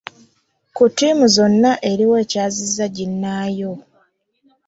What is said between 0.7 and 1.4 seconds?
Ku ttiimu